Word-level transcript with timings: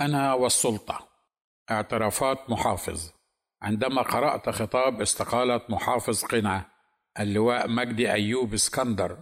أنا 0.00 0.34
والسلطة. 0.34 1.08
اعترافات 1.70 2.50
محافظ. 2.50 3.10
عندما 3.62 4.02
قرأت 4.02 4.48
خطاب 4.50 5.00
استقالة 5.00 5.60
محافظ 5.68 6.24
قنا 6.24 6.64
اللواء 7.20 7.68
مجدي 7.68 8.12
أيوب 8.12 8.54
اسكندر 8.54 9.18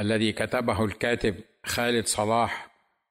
الذي 0.00 0.32
كتبه 0.32 0.84
الكاتب 0.84 1.36
خالد 1.66 2.06
صلاح 2.06 2.68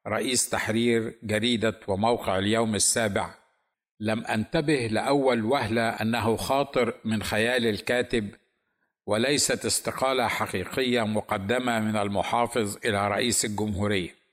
رئيس 0.08 0.50
تحرير 0.50 1.20
جريدة 1.24 1.80
وموقع 1.88 2.38
اليوم 2.38 2.76
السابع 2.76 3.34
لم 4.00 4.26
أنتبه 4.26 4.88
لأول 4.88 5.46
وهلة 5.46 5.90
أنه 5.90 6.36
خاطر 6.36 6.94
من 7.06 7.24
خيال 7.24 7.66
الكاتب 7.66 8.36
وليست 9.06 9.66
استقالة 9.66 10.28
حقيقية 10.28 11.02
مقدمة 11.04 11.80
من 11.80 11.96
المحافظ 11.98 12.78
إلى 12.86 13.08
رئيس 13.08 13.46
الجمهورية. 13.46 14.25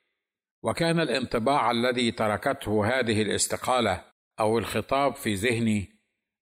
وكان 0.63 1.01
الانطباع 1.01 1.71
الذي 1.71 2.11
تركته 2.11 2.87
هذه 2.87 3.23
الاستقالة 3.23 4.05
أو 4.41 4.59
الخطاب 4.59 5.15
في 5.15 5.35
ذهني 5.35 5.89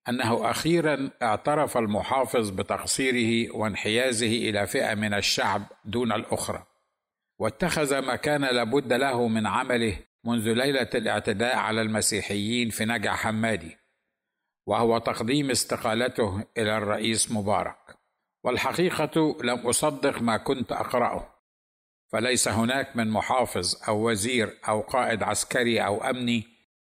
أنه 0.09 0.51
أخيرا 0.51 1.11
اعترف 1.23 1.77
المحافظ 1.77 2.51
بتقصيره 2.51 3.57
وانحيازه 3.57 4.27
إلى 4.27 4.67
فئة 4.67 4.95
من 4.95 5.15
الشعب 5.15 5.63
دون 5.85 6.13
الأخرى 6.13 6.67
واتخذ 7.39 7.99
ما 7.99 8.17
كان 8.17 8.45
لابد 8.45 8.93
له 8.93 9.29
من 9.29 9.47
عمله 9.47 9.99
منذ 10.25 10.53
ليلة 10.53 10.91
الاعتداء 10.95 11.57
على 11.57 11.83
المسيحيين 11.83 12.71
في 12.71 12.85
نجع 12.85 13.17
حمادي 13.17 13.77
وهو 14.67 14.99
تقديم 14.99 15.51
استقالته 15.51 16.45
إلى 16.59 16.77
الرئيس 16.77 17.33
مبارك. 17.33 17.99
والحقيقة 18.45 19.37
لم 19.45 19.59
أصدق 19.59 20.23
ما 20.23 20.37
كنت 20.37 20.73
أقرأه. 20.73 21.40
فليس 22.13 22.49
هناك 22.49 22.97
من 22.97 23.11
محافظ 23.11 23.75
أو 23.89 24.11
وزير 24.11 24.59
أو 24.69 24.81
قائد 24.81 25.23
عسكري 25.23 25.81
أو 25.81 26.05
أمني 26.05 26.45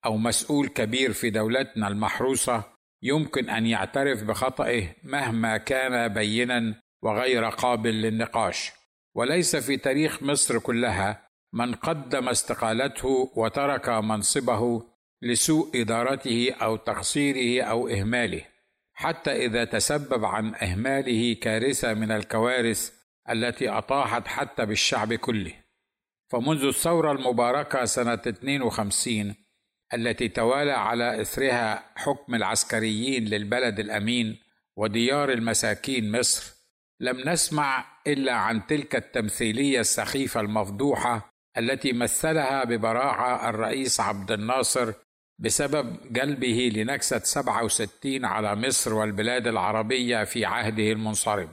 أو 0.05 0.17
مسؤول 0.17 0.69
كبير 0.69 1.13
في 1.13 1.31
دولتنا 1.31 1.89
المحروسة 1.89 2.65
يمكن 3.03 3.51
أن 3.51 3.67
يعترف 3.67 4.25
بخطئه 4.25 4.95
مهما 5.05 5.57
كان 5.57 6.09
بينا 6.09 6.75
وغير 7.03 7.45
قابل 7.45 8.03
للنقاش. 8.03 8.73
وليس 9.15 9.57
في 9.57 9.77
تاريخ 9.77 10.23
مصر 10.23 10.59
كلها 10.59 11.29
من 11.53 11.75
قدم 11.75 12.29
استقالته 12.29 13.33
وترك 13.37 13.89
منصبه 13.89 14.83
لسوء 15.23 15.81
إدارته 15.81 16.55
أو 16.63 16.77
تقصيره 16.77 17.65
أو 17.65 17.89
إهماله. 17.89 18.43
حتى 18.95 19.47
إذا 19.47 19.65
تسبب 19.65 20.25
عن 20.25 20.55
إهماله 20.55 21.37
كارثة 21.43 21.95
من 21.95 22.11
الكوارث 22.11 22.98
التي 23.31 23.69
أطاحت 23.69 24.29
حتى 24.29 24.67
بالشعب 24.67 25.15
كله. 25.15 25.53
فمنذ 26.31 26.65
الثورة 26.65 27.13
المباركة 27.13 27.85
سنة 27.85 28.13
52 28.15 29.35
التي 29.95 30.29
توالى 30.29 30.73
على 30.73 31.21
إثرها 31.21 31.93
حكم 31.97 32.35
العسكريين 32.35 33.25
للبلد 33.25 33.79
الأمين 33.79 34.39
وديار 34.77 35.33
المساكين 35.33 36.19
مصر 36.19 36.55
لم 37.01 37.29
نسمع 37.29 37.85
إلا 38.07 38.33
عن 38.33 38.67
تلك 38.67 38.97
التمثيلية 38.97 39.81
السخيفة 39.81 40.41
المفضوحة 40.41 41.31
التي 41.59 41.93
مثلها 41.93 42.65
ببراعة 42.65 43.49
الرئيس 43.51 44.01
عبد 44.01 44.33
الناصر 44.33 44.93
بسبب 45.39 46.13
جلبه 46.13 46.73
لنكسة 46.75 47.19
67 47.19 48.25
على 48.25 48.55
مصر 48.55 48.95
والبلاد 48.95 49.47
العربية 49.47 50.25
في 50.25 50.45
عهده 50.45 50.93
المنصرم. 50.93 51.49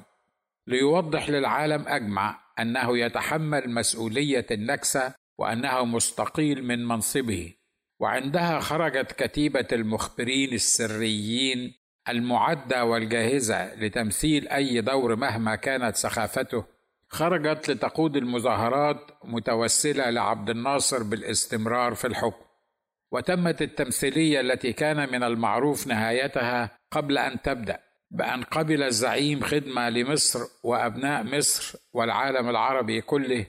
ليوضح 0.67 1.29
للعالم 1.29 1.87
أجمع 1.87 2.39
أنه 2.59 2.97
يتحمل 2.97 3.69
مسؤولية 3.69 4.45
النكسة 4.51 5.13
وأنه 5.37 5.85
مستقيل 5.85 6.63
من 6.63 6.87
منصبه. 6.87 7.53
وعندها 7.99 8.59
خرجت 8.59 9.11
كتيبة 9.11 9.67
المخبرين 9.71 10.53
السريين 10.53 11.73
المعدة 12.09 12.85
والجاهزة 12.85 13.75
لتمثيل 13.75 14.47
أي 14.47 14.81
دور 14.81 15.15
مهما 15.15 15.55
كانت 15.55 15.95
سخافته. 15.95 16.65
خرجت 17.09 17.71
لتقود 17.71 18.17
المظاهرات 18.17 19.11
متوسلة 19.23 20.09
لعبد 20.09 20.49
الناصر 20.49 21.03
بالاستمرار 21.03 21.95
في 21.95 22.07
الحكم. 22.07 22.45
وتمت 23.11 23.61
التمثيلية 23.61 24.39
التي 24.39 24.73
كان 24.73 25.11
من 25.11 25.23
المعروف 25.23 25.87
نهايتها 25.87 26.77
قبل 26.91 27.17
أن 27.17 27.41
تبدأ. 27.41 27.84
بأن 28.15 28.43
قبل 28.43 28.83
الزعيم 28.83 29.41
خدمة 29.41 29.89
لمصر 29.89 30.39
وأبناء 30.63 31.23
مصر 31.23 31.77
والعالم 31.93 32.49
العربي 32.49 33.01
كله 33.01 33.45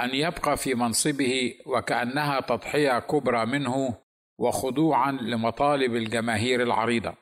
أن 0.00 0.14
يبقى 0.14 0.56
في 0.56 0.74
منصبه 0.74 1.54
وكأنها 1.66 2.40
تضحية 2.40 2.98
كبرى 2.98 3.46
منه 3.46 3.94
وخضوعا 4.38 5.12
لمطالب 5.12 5.96
الجماهير 5.96 6.62
العريضة. 6.62 7.14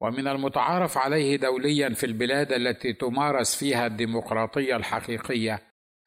ومن 0.00 0.28
المتعارف 0.28 0.98
عليه 0.98 1.36
دوليا 1.36 1.88
في 1.88 2.06
البلاد 2.06 2.52
التي 2.52 2.92
تمارس 2.92 3.56
فيها 3.56 3.86
الديمقراطية 3.86 4.76
الحقيقية 4.76 5.62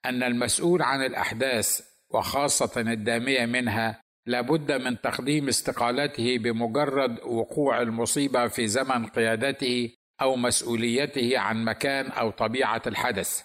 أن 0.05 0.23
المسؤول 0.23 0.81
عن 0.81 1.05
الأحداث 1.05 1.81
وخاصة 2.09 2.81
الدامية 2.81 3.45
منها 3.45 4.01
لابد 4.25 4.71
من 4.71 5.01
تقديم 5.01 5.47
استقالته 5.47 6.37
بمجرد 6.37 7.19
وقوع 7.23 7.81
المصيبة 7.81 8.47
في 8.47 8.67
زمن 8.67 9.05
قيادته 9.05 9.89
أو 10.21 10.35
مسؤوليته 10.35 11.37
عن 11.37 11.63
مكان 11.65 12.11
أو 12.11 12.29
طبيعة 12.29 12.81
الحدث 12.87 13.41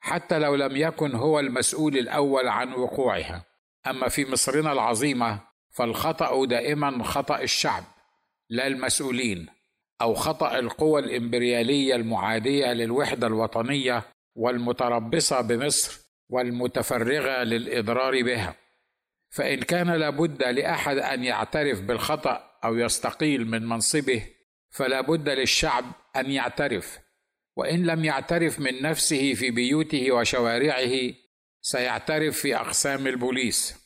حتى 0.00 0.38
لو 0.38 0.54
لم 0.54 0.76
يكن 0.76 1.14
هو 1.14 1.40
المسؤول 1.40 1.98
الأول 1.98 2.48
عن 2.48 2.72
وقوعها. 2.72 3.44
أما 3.86 4.08
في 4.08 4.24
مصرنا 4.30 4.72
العظيمة 4.72 5.40
فالخطأ 5.70 6.46
دائما 6.46 7.04
خطأ 7.04 7.40
الشعب 7.40 7.84
لا 8.50 8.66
المسؤولين 8.66 9.46
أو 10.00 10.14
خطأ 10.14 10.58
القوى 10.58 11.00
الإمبريالية 11.00 11.94
المعادية 11.94 12.72
للوحدة 12.72 13.26
الوطنية 13.26 14.02
والمتربصة 14.34 15.40
بمصر 15.40 16.00
والمتفرغة 16.28 17.42
للإضرار 17.42 18.22
بها. 18.22 18.54
فإن 19.30 19.62
كان 19.62 19.90
لابد 19.90 20.42
لأحد 20.42 20.96
أن 20.96 21.24
يعترف 21.24 21.80
بالخطأ 21.80 22.50
أو 22.64 22.76
يستقيل 22.76 23.48
من 23.48 23.66
منصبه 23.66 24.26
فلا 24.74 25.00
بد 25.00 25.28
للشعب 25.28 25.84
أن 26.16 26.30
يعترف 26.30 26.98
وإن 27.56 27.86
لم 27.86 28.04
يعترف 28.04 28.60
من 28.60 28.82
نفسه 28.82 29.34
في 29.34 29.50
بيوته 29.50 30.12
وشوارعه 30.12 31.14
سيعترف 31.60 32.38
في 32.38 32.56
أقسام 32.56 33.06
البوليس. 33.06 33.84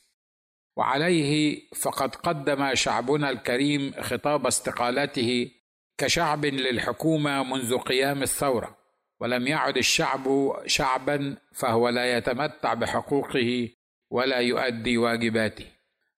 وعليه 0.77 1.61
فقد 1.75 2.15
قدم 2.15 2.75
شعبنا 2.75 3.29
الكريم 3.29 3.93
خطاب 4.01 4.47
استقالته 4.47 5.51
كشعب 5.97 6.45
للحكومة 6.45 7.43
منذ 7.43 7.77
قيام 7.77 8.23
الثورة 8.23 8.77
ولم 9.19 9.47
يعد 9.47 9.77
الشعب 9.77 10.53
شعبا 10.65 11.37
فهو 11.53 11.89
لا 11.89 12.17
يتمتع 12.17 12.73
بحقوقه 12.73 13.69
ولا 14.09 14.37
يؤدي 14.37 14.97
واجباته. 14.97 15.65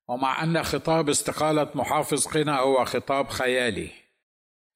ومع 0.07 0.43
أن 0.43 0.63
خطاب 0.63 1.09
استقالة 1.09 1.71
محافظ 1.75 2.27
قنا 2.27 2.59
هو 2.59 2.85
خطاب 2.85 3.29
خيالي 3.29 4.00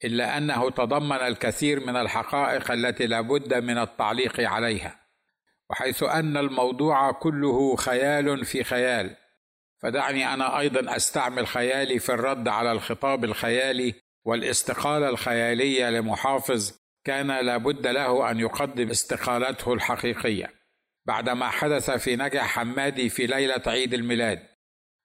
إلا 0.04 0.38
أنه 0.38 0.70
تضمن 0.70 1.16
الكثير 1.16 1.80
من 1.80 1.96
الحقائق 1.96 2.72
التي 2.72 3.08
لا 3.08 3.22
بد 3.22 3.54
من 3.54 3.78
التعليق 3.78 4.40
عليها 4.40 5.00
وحيث 5.70 6.04
أن 6.04 6.38
الموضوع 6.38 7.12
كله 7.12 7.76
خيال 7.76 8.46
في 8.46 8.64
خيال. 8.64 9.16
فدعني 9.82 10.34
أنا 10.34 10.60
أيضا 10.60 10.96
أستعمل 10.96 11.48
خيالي 11.48 12.00
في 12.00 12.10
الرد 12.10 12.48
على 12.48 12.72
الخطاب 12.72 13.24
الخيالي 13.24 13.94
والاستقالة 14.26 15.10
الخيالية 15.10 15.90
لمحافظ 15.90 16.72
كان 17.04 17.28
لابد 17.28 17.88
له 17.88 18.32
أن 18.32 18.40
يقدم 18.40 18.90
استقالته 18.90 19.74
الحقيقية 19.74 20.54
بعدما 21.06 21.50
حدث 21.50 21.92
في 21.92 22.16
نجع 22.16 22.44
حمادي 22.44 23.10
في 23.10 23.28
ليلة 23.28 23.62
عيد 23.68 23.94
الميلاد. 23.94 24.40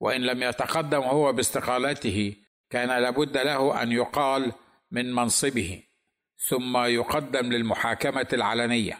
وإن 0.00 0.20
لم 0.20 0.42
يتقدم 0.42 1.00
هو 1.00 1.32
باستقالته 1.32 2.36
كان 2.70 3.02
لابد 3.02 3.36
له 3.38 3.82
أن 3.82 3.92
يقال 3.92 4.52
من 4.90 5.14
منصبه 5.14 5.82
ثم 6.48 6.76
يقدم 6.76 7.52
للمحاكمة 7.52 8.26
العلنية 8.32 8.98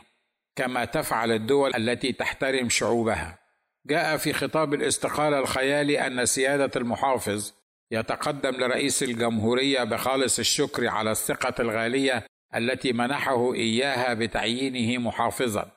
كما 0.57 0.85
تفعل 0.85 1.33
الدول 1.33 1.75
التي 1.75 2.13
تحترم 2.13 2.69
شعوبها. 2.69 3.39
جاء 3.87 4.17
في 4.17 4.33
خطاب 4.33 4.75
الاستقالة 4.75 5.39
الخيالي 5.39 6.07
أن 6.07 6.27
سيادة 6.27 6.71
المحافظ 6.77 7.53
يتقدم 7.91 8.51
لرئيس 8.51 9.03
الجمهورية 9.03 9.85
بخالص 9.85 10.39
الشكر 10.39 10.89
على 10.89 11.11
الثقة 11.11 11.63
الغالية 11.63 12.27
التي 12.55 12.93
منحه 12.93 13.55
إياها 13.55 14.15
بتعيينه 14.15 14.99
محافظا. 14.99 15.71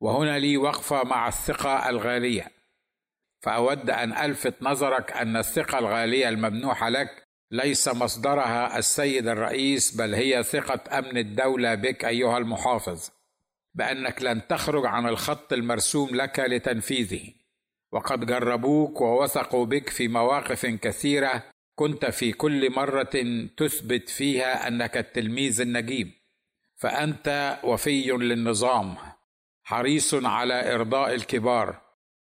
وهنا 0.00 0.38
لي 0.38 0.56
وقفة 0.56 1.04
مع 1.04 1.28
الثقة 1.28 1.88
الغالية. 1.88 2.46
فأود 3.40 3.90
أن 3.90 4.12
ألفت 4.12 4.62
نظرك 4.62 5.12
أن 5.12 5.36
الثقة 5.36 5.78
الغالية 5.78 6.28
الممنوحة 6.28 6.88
لك 6.88 7.21
ليس 7.52 7.88
مصدرها 7.88 8.78
السيد 8.78 9.28
الرئيس 9.28 9.96
بل 9.96 10.14
هي 10.14 10.42
ثقة 10.42 10.98
أمن 10.98 11.18
الدولة 11.18 11.74
بك 11.74 12.04
أيها 12.04 12.38
المحافظ 12.38 13.08
بأنك 13.74 14.22
لن 14.22 14.46
تخرج 14.46 14.86
عن 14.86 15.08
الخط 15.08 15.52
المرسوم 15.52 16.08
لك 16.16 16.40
لتنفيذه. 16.40 17.32
وقد 17.92 18.26
جربوك 18.26 19.00
ووثقوا 19.00 19.66
بك 19.66 19.88
في 19.88 20.08
مواقف 20.08 20.66
كثيرة 20.66 21.42
كنت 21.74 22.04
في 22.06 22.32
كل 22.32 22.72
مرة 22.72 23.46
تثبت 23.56 24.08
فيها 24.08 24.68
أنك 24.68 24.96
التلميذ 24.96 25.60
النجيب. 25.60 26.12
فأنت 26.76 27.58
وفي 27.64 28.10
للنظام 28.10 28.96
حريص 29.62 30.14
على 30.14 30.74
إرضاء 30.74 31.14
الكبار. 31.14 31.81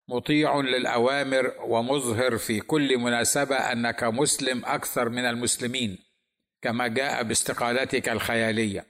مطيع 0.08 0.60
للأوامر 0.60 1.52
ومظهر 1.60 2.38
في 2.38 2.60
كل 2.60 2.98
مناسبة 2.98 3.56
أنك 3.56 4.04
مسلم 4.04 4.64
أكثر 4.64 5.08
من 5.08 5.24
المسلمين 5.24 5.98
كما 6.62 6.88
جاء 6.88 7.22
باستقالتك 7.22 8.08
الخيالية. 8.08 8.86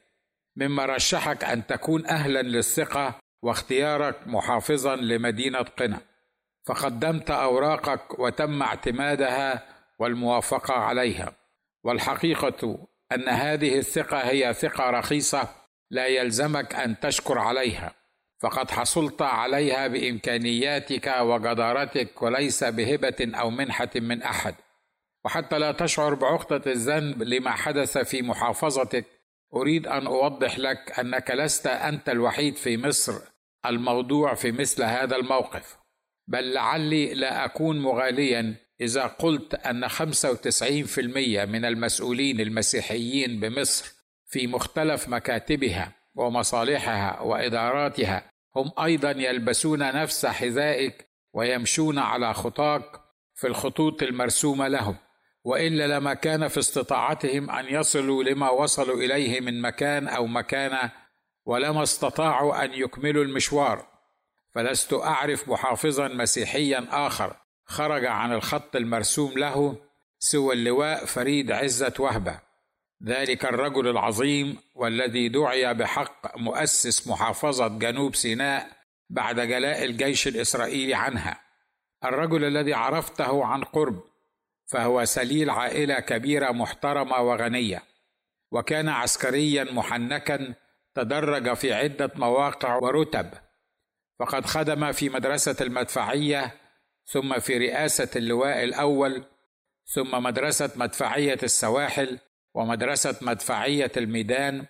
مما 0.56 0.86
رشحك 0.86 1.44
أن 1.44 1.66
تكون 1.66 2.06
أهلا 2.06 2.42
للثقة 2.42 3.18
واختيارك 3.42 4.26
محافظا 4.26 4.96
لمدينة 4.96 5.58
قنا. 5.62 6.00
فقدمت 6.66 7.30
أوراقك 7.30 8.18
وتم 8.18 8.62
اعتمادها 8.62 9.62
والموافقة 9.98 10.74
عليها. 10.74 11.32
والحقيقة 11.84 12.86
أن 13.12 13.28
هذه 13.28 13.78
الثقة 13.78 14.18
هي 14.18 14.54
ثقة 14.54 14.90
رخيصة 14.90 15.48
لا 15.90 16.06
يلزمك 16.06 16.74
أن 16.74 17.00
تشكر 17.00 17.38
عليها. 17.38 17.94
فقد 18.44 18.70
حصلت 18.70 19.22
عليها 19.22 19.86
بإمكانياتك 19.86 21.14
وجدارتك 21.20 22.22
وليس 22.22 22.64
بهبة 22.64 23.16
أو 23.20 23.50
منحة 23.50 23.90
من 23.96 24.22
أحد. 24.22 24.54
وحتى 25.24 25.58
لا 25.58 25.72
تشعر 25.72 26.14
بعقدة 26.14 26.72
الذنب 26.72 27.22
لما 27.22 27.50
حدث 27.50 27.98
في 27.98 28.22
محافظتك 28.22 29.04
أريد 29.54 29.86
أن 29.86 30.06
أوضح 30.06 30.58
لك 30.58 30.98
أنك 30.98 31.30
لست 31.30 31.66
أنت 31.66 32.08
الوحيد 32.08 32.56
في 32.56 32.76
مصر 32.76 33.12
الموضوع 33.66 34.34
في 34.34 34.52
مثل 34.52 34.82
هذا 34.82 35.16
الموقف. 35.16 35.76
بل 36.28 36.52
لعلي 36.52 37.14
لا 37.14 37.44
أكون 37.44 37.80
مغاليا 37.80 38.54
إذا 38.80 39.06
قلت 39.06 39.54
أن 39.54 39.88
95% 39.88 40.98
من 41.48 41.64
المسؤولين 41.64 42.40
المسيحيين 42.40 43.40
بمصر 43.40 43.92
في 44.26 44.46
مختلف 44.46 45.08
مكاتبها 45.08 45.92
ومصالحها 46.14 47.20
وإداراتها 47.20 48.33
هم 48.56 48.72
أيضا 48.84 49.10
يلبسون 49.10 49.78
نفس 49.78 50.26
حذائك 50.26 51.08
ويمشون 51.32 51.98
على 51.98 52.34
خطاك 52.34 53.00
في 53.34 53.46
الخطوط 53.46 54.02
المرسومة 54.02 54.68
لهم 54.68 54.96
وإلا 55.44 55.86
لما 55.86 56.14
كان 56.14 56.48
في 56.48 56.60
استطاعتهم 56.60 57.50
أن 57.50 57.66
يصلوا 57.68 58.24
لما 58.24 58.50
وصلوا 58.50 58.96
إليه 58.96 59.40
من 59.40 59.62
مكان 59.62 60.08
أو 60.08 60.26
مكانة 60.26 60.92
ولما 61.44 61.82
استطاعوا 61.82 62.64
أن 62.64 62.72
يكملوا 62.74 63.24
المشوار. 63.24 63.86
فلست 64.54 64.92
أعرف 64.92 65.48
محافظا 65.48 66.08
مسيحيا 66.08 66.86
آخر 66.90 67.36
خرج 67.64 68.04
عن 68.04 68.32
الخط 68.32 68.76
المرسوم 68.76 69.38
له 69.38 69.76
سوى 70.18 70.54
اللواء 70.54 71.04
فريد 71.04 71.52
عزة 71.52 71.94
وهبة. 71.98 72.40
ذلك 73.04 73.44
الرجل 73.44 73.88
العظيم 73.88 74.58
والذي 74.74 75.28
دعي 75.28 75.74
بحق 75.74 76.38
مؤسس 76.38 77.08
محافظة 77.08 77.68
جنوب 77.68 78.14
سيناء 78.14 78.70
بعد 79.10 79.40
جلاء 79.40 79.84
الجيش 79.84 80.28
الإسرائيلي 80.28 80.94
عنها. 80.94 81.40
الرجل 82.04 82.44
الذي 82.44 82.74
عرفته 82.74 83.44
عن 83.44 83.64
قرب 83.64 84.02
فهو 84.66 85.04
سليل 85.04 85.50
عائلة 85.50 86.00
كبيرة 86.00 86.52
محترمة 86.52 87.20
وغنية 87.20 87.82
وكان 88.50 88.88
عسكريا 88.88 89.64
محنكا 89.64 90.54
تدرج 90.94 91.54
في 91.54 91.72
عدة 91.72 92.10
مواقع 92.16 92.76
ورتب 92.76 93.30
فقد 94.18 94.46
خدم 94.46 94.92
في 94.92 95.08
مدرسة 95.08 95.56
المدفعية 95.60 96.54
ثم 97.04 97.38
في 97.38 97.58
رئاسة 97.58 98.08
اللواء 98.16 98.64
الأول 98.64 99.24
ثم 99.86 100.22
مدرسة 100.22 100.70
مدفعية 100.76 101.38
السواحل 101.42 102.18
ومدرسة 102.54 103.16
مدفعية 103.22 103.92
الميدان 103.96 104.66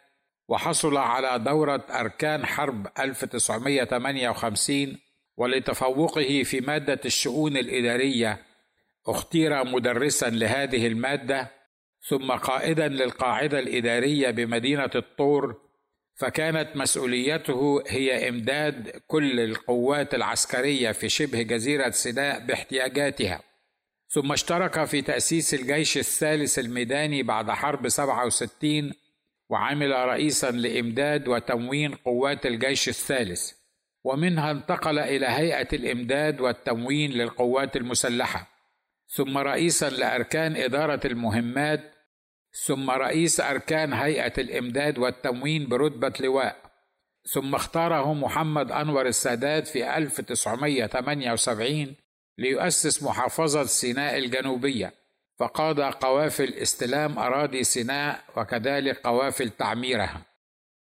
وحصل 0.48 0.96
على 0.96 1.38
دورة 1.38 1.84
أركان 1.90 2.46
حرب 2.46 2.86
1958 2.98 4.98
ولتفوقه 5.36 6.42
في 6.42 6.60
مادة 6.60 7.00
الشؤون 7.04 7.56
الإدارية. 7.56 8.42
اختير 9.06 9.64
مدرسا 9.64 10.30
لهذه 10.30 10.86
المادة 10.86 11.50
ثم 12.08 12.32
قائدا 12.32 12.88
للقاعدة 12.88 13.58
الإدارية 13.58 14.30
بمدينة 14.30 14.90
الطور 14.94 15.60
فكانت 16.14 16.76
مسؤوليته 16.76 17.82
هي 17.86 18.28
إمداد 18.28 19.02
كل 19.06 19.40
القوات 19.40 20.14
العسكرية 20.14 20.92
في 20.92 21.08
شبه 21.08 21.42
جزيرة 21.42 21.90
سيناء 21.90 22.46
باحتياجاتها. 22.46 23.42
ثم 24.14 24.32
اشترك 24.32 24.84
في 24.84 25.02
تأسيس 25.02 25.54
الجيش 25.54 25.98
الثالث 25.98 26.58
الميداني 26.58 27.22
بعد 27.22 27.50
حرب 27.50 27.88
67 27.88 28.92
وعمل 29.48 29.90
رئيسا 29.90 30.50
لإمداد 30.50 31.28
وتموين 31.28 31.94
قوات 31.94 32.46
الجيش 32.46 32.88
الثالث 32.88 33.52
ومنها 34.04 34.50
انتقل 34.50 34.98
إلى 34.98 35.26
هيئة 35.26 35.68
الإمداد 35.72 36.40
والتموين 36.40 37.10
للقوات 37.10 37.76
المسلحة 37.76 38.46
ثم 39.06 39.38
رئيسا 39.38 39.90
لأركان 39.90 40.56
إدارة 40.56 41.00
المهمات 41.04 41.94
ثم 42.66 42.90
رئيس 42.90 43.40
أركان 43.40 43.92
هيئة 43.92 44.32
الإمداد 44.38 44.98
والتموين 44.98 45.68
برتبة 45.68 46.12
لواء 46.20 46.56
ثم 47.32 47.54
اختاره 47.54 48.14
محمد 48.14 48.72
أنور 48.72 49.06
السادات 49.06 49.68
في 49.68 49.96
1978 49.96 52.03
ليؤسس 52.38 53.02
محافظة 53.02 53.64
سيناء 53.64 54.18
الجنوبية 54.18 54.94
فقاد 55.38 55.80
قوافل 55.80 56.54
استلام 56.54 57.18
أراضي 57.18 57.64
سيناء 57.64 58.24
وكذلك 58.36 59.00
قوافل 59.06 59.50
تعميرها. 59.50 60.26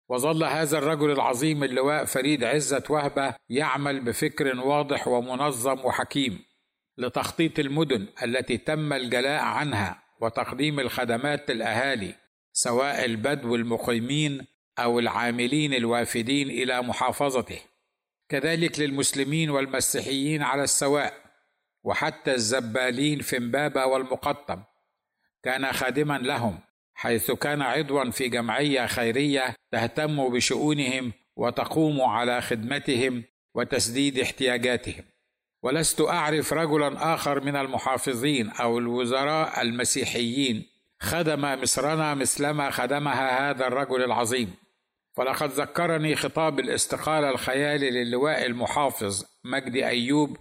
وظل 0.09 0.45
هذا 0.45 0.79
الرجل 0.79 1.11
العظيم 1.11 1.65
اللواء 1.65 2.05
فريد 2.05 2.45
عزة 2.45 2.83
وهبة 2.91 3.35
يعمل 3.49 4.01
بفكر 4.01 4.61
واضح 4.61 5.09
ومنظم 5.09 5.85
وحكيم 5.85 6.45
لتخطيط 6.99 7.59
المدن 7.59 8.07
التي 8.23 8.57
تم 8.57 8.93
الجلاء 8.93 9.43
عنها 9.43 10.03
وتقديم 10.21 10.81
الخدمات 10.81 11.51
للاهالي 11.51 12.15
سواء 12.53 13.05
البدو 13.05 13.55
المقيمين 13.55 14.47
أو 14.79 14.99
العاملين 14.99 15.75
الوافدين 15.75 16.51
إلى 16.51 16.83
محافظته. 16.83 17.61
كذلك 18.29 18.81
للمسلمين 18.81 19.51
والمسيحيين 19.51 20.43
على 20.43 20.63
السواء. 20.63 21.30
وحتى 21.83 22.35
الزبالين 22.35 23.21
في 23.21 23.37
امبابه 23.37 23.87
والمقطم. 23.87 24.63
كان 25.43 25.73
خادما 25.73 26.19
لهم 26.19 26.59
حيث 26.95 27.31
كان 27.31 27.63
عضوا 27.63 28.11
في 28.11 28.29
جمعية 28.29 28.87
خيرية 28.87 29.55
تهتم 29.73 30.29
بشؤونهم 30.29 31.13
وتقوم 31.37 32.01
على 32.01 32.41
خدمتهم 32.41 33.25
وتسديد 33.55 34.19
احتياجاتهم. 34.19 35.05
ولست 35.63 36.01
أعرف 36.01 36.53
رجلا 36.53 37.15
آخر 37.15 37.41
من 37.41 37.57
المحافظين 37.57 38.51
أو 38.51 38.79
الوزراء 38.79 39.63
المسيحيين 39.63 40.67
خدم 41.01 41.41
مصرنا 41.63 42.15
مثلما 42.15 42.71
خدمها 42.71 43.51
هذا 43.51 43.67
الرجل 43.67 44.05
العظيم. 44.05 44.55
فلقد 45.17 45.51
ذكرني 45.51 46.17
خطاب 46.17 46.61
الاستقالة 46.61 47.31
الخيالي 47.31 47.91
للواء 47.91 48.47
المحافظ 48.47 49.25
مجدي 49.45 49.87
أيوب 49.87 50.37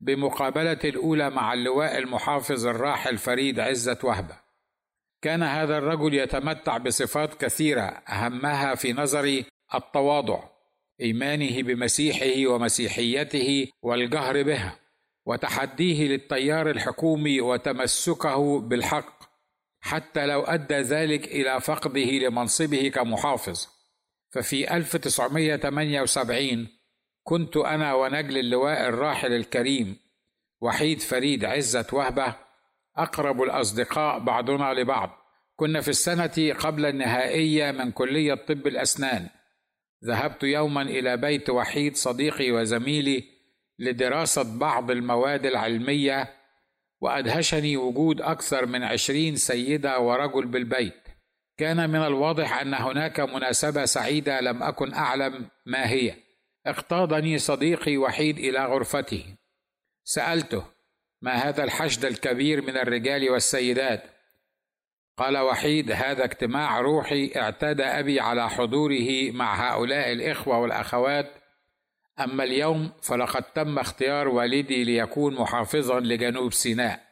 بمقابلة 0.00 0.78
الأولى 0.84 1.30
مع 1.30 1.52
اللواء 1.52 1.98
المحافظ 1.98 2.66
الراحل 2.66 3.18
فريد 3.18 3.60
عزة 3.60 3.98
وهبة. 4.02 4.36
كان 5.22 5.42
هذا 5.42 5.78
الرجل 5.78 6.14
يتمتع 6.14 6.76
بصفات 6.76 7.44
كثيرة 7.44 7.82
أهمها 7.82 8.74
في 8.74 8.92
نظري 8.92 9.44
التواضع 9.74 10.42
إيمانه 11.00 11.62
بمسيحه 11.62 12.46
ومسيحيته 12.54 13.68
والجهر 13.82 14.42
بها 14.42 14.78
وتحديه 15.26 16.08
للتيار 16.08 16.70
الحكومي 16.70 17.40
وتمسكه 17.40 18.60
بالحق 18.60 19.20
حتى 19.80 20.26
لو 20.26 20.42
أدى 20.42 20.74
ذلك 20.74 21.24
إلى 21.24 21.60
فقده 21.60 22.10
لمنصبه 22.10 22.88
كمحافظ. 22.88 23.68
ففي 24.30 24.76
1978 24.76 26.68
كنت 27.22 27.56
أنا 27.56 27.94
ونجل 27.94 28.38
اللواء 28.38 28.88
الراحل 28.88 29.32
الكريم 29.32 29.96
وحيد 30.60 31.00
فريد 31.00 31.44
عزة 31.44 31.86
وهبة 31.92 32.34
أقرب 32.96 33.42
الأصدقاء 33.42 34.18
بعضنا 34.18 34.74
لبعض. 34.74 35.10
كنا 35.56 35.80
في 35.80 35.88
السنة 35.88 36.54
قبل 36.58 36.86
النهائية 36.86 37.70
من 37.70 37.92
كلية 37.92 38.34
طب 38.34 38.66
الأسنان. 38.66 39.28
ذهبت 40.04 40.42
يوما 40.42 40.82
إلى 40.82 41.16
بيت 41.16 41.50
وحيد 41.50 41.96
صديقي 41.96 42.52
وزميلي 42.52 43.24
لدراسة 43.78 44.58
بعض 44.58 44.90
المواد 44.90 45.46
العلمية 45.46 46.28
وأدهشني 47.00 47.76
وجود 47.76 48.20
أكثر 48.20 48.66
من 48.66 48.82
عشرين 48.82 49.36
سيدة 49.36 50.00
ورجل 50.00 50.46
بالبيت. 50.46 51.08
كان 51.58 51.90
من 51.90 52.02
الواضح 52.02 52.60
أن 52.60 52.74
هناك 52.74 53.20
مناسبة 53.20 53.84
سعيدة 53.84 54.40
لم 54.40 54.62
أكن 54.62 54.94
أعلم 54.94 55.48
ما 55.66 55.90
هي. 55.90 56.14
اقتادني 56.66 57.38
صديقي 57.38 57.96
وحيد 57.96 58.38
إلى 58.38 58.64
غرفته. 58.64 59.36
سألته 60.04 60.64
ما 61.22 61.32
هذا 61.32 61.64
الحشد 61.64 62.04
الكبير 62.04 62.62
من 62.62 62.76
الرجال 62.76 63.30
والسيدات؟ 63.30 64.04
قال 65.16 65.38
وحيد 65.38 65.92
هذا 65.92 66.24
اجتماع 66.24 66.80
روحي 66.80 67.32
اعتاد 67.36 67.80
أبي 67.80 68.20
على 68.20 68.50
حضوره 68.50 69.30
مع 69.30 69.70
هؤلاء 69.70 70.12
الإخوة 70.12 70.58
والأخوات. 70.58 71.30
أما 72.20 72.44
اليوم 72.44 72.92
فلقد 73.02 73.42
تم 73.42 73.78
اختيار 73.78 74.28
والدي 74.28 74.84
ليكون 74.84 75.34
محافظا 75.34 76.00
لجنوب 76.00 76.52
سيناء. 76.52 77.10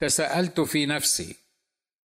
تساءلت 0.00 0.60
في 0.60 0.86
نفسي 0.86 1.36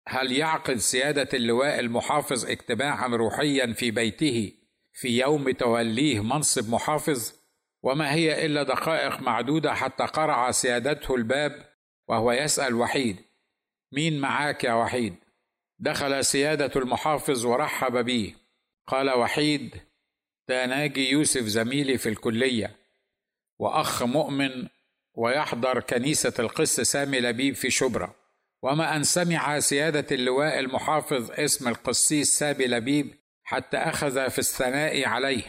هل 0.08 0.32
يعقد 0.32 0.76
سيادة 0.76 1.28
اللواء 1.34 1.80
المحافظ 1.80 2.46
اجتماعا 2.46 3.08
روحيا 3.08 3.72
في 3.72 3.90
بيته 3.90 4.52
في 4.92 5.18
يوم 5.20 5.50
توليه 5.50 6.22
منصب 6.22 6.70
محافظ 6.70 7.32
وما 7.82 8.12
هي 8.12 8.46
إلا 8.46 8.62
دقائق 8.62 9.20
معدودة 9.20 9.74
حتى 9.74 10.04
قرع 10.04 10.50
سيادته 10.50 11.14
الباب 11.14 11.72
وهو 12.08 12.32
يسأل 12.32 12.74
وحيد 12.74 13.16
مين 13.92 14.20
معاك 14.20 14.64
يا 14.64 14.72
وحيد؟ 14.72 15.14
دخل 15.78 16.24
سيادة 16.24 16.70
المحافظ 16.80 17.46
ورحب 17.46 17.96
بي 18.04 18.34
قال 18.86 19.10
وحيد 19.10 19.74
ده 20.48 20.66
ناجي 20.66 21.10
يوسف 21.10 21.40
زميلي 21.42 21.98
في 21.98 22.08
الكلية 22.08 22.76
وأخ 23.58 24.02
مؤمن 24.02 24.68
ويحضر 25.14 25.80
كنيسة 25.80 26.32
القس 26.38 26.80
سامي 26.80 27.20
لبيب 27.20 27.54
في 27.54 27.70
شبرا 27.70 28.14
وما 28.62 28.96
أن 28.96 29.02
سمع 29.02 29.58
سيادة 29.58 30.06
اللواء 30.16 30.58
المحافظ 30.58 31.30
اسم 31.30 31.68
القسيس 31.68 32.38
سامي 32.38 32.66
لبيب 32.66 33.14
حتى 33.44 33.76
أخذ 33.76 34.30
في 34.30 34.38
الثناء 34.38 35.08
عليه. 35.08 35.42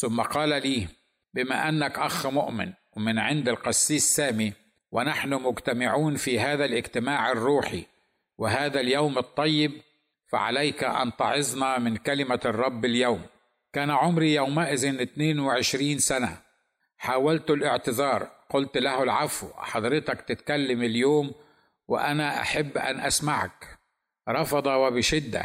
ثم 0.00 0.20
قال 0.20 0.48
لي 0.48 0.88
بما 1.34 1.68
أنك 1.68 1.98
أخ 1.98 2.26
مؤمن 2.26 2.72
ومن 2.96 3.18
عند 3.18 3.48
القسيس 3.48 4.14
سامي 4.14 4.52
ونحن 4.90 5.34
مجتمعون 5.34 6.16
في 6.16 6.40
هذا 6.40 6.64
الاجتماع 6.64 7.32
الروحي 7.32 7.86
وهذا 8.38 8.80
اليوم 8.80 9.18
الطيب 9.18 9.72
فعليك 10.26 10.84
أن 10.84 11.16
تعظنا 11.16 11.78
من 11.78 11.96
كلمة 11.96 12.40
الرب 12.44 12.84
اليوم. 12.84 13.22
كان 13.72 13.90
عمري 13.90 14.34
يومئذ 14.34 15.00
22 15.00 15.98
سنة. 15.98 16.38
حاولت 16.96 17.50
الاعتذار 17.50 18.30
قلت 18.50 18.78
له 18.78 19.02
العفو 19.02 19.48
حضرتك 19.56 20.20
تتكلم 20.20 20.82
اليوم 20.82 21.34
وأنا 21.88 22.40
أحب 22.40 22.78
أن 22.78 23.00
أسمعك. 23.00 23.78
رفض 24.28 24.66
وبشدة. 24.66 25.44